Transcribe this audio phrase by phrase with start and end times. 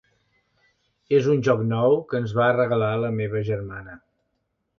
[1.17, 4.01] És un joc nou que ens va regalar la meva germana.